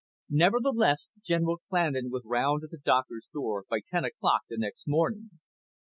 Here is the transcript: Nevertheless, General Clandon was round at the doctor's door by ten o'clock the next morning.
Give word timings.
Nevertheless, 0.31 1.09
General 1.23 1.61
Clandon 1.69 2.09
was 2.09 2.23
round 2.25 2.63
at 2.63 2.71
the 2.71 2.79
doctor's 2.79 3.29
door 3.31 3.65
by 3.69 3.81
ten 3.85 4.03
o'clock 4.03 4.41
the 4.49 4.57
next 4.57 4.87
morning. 4.87 5.29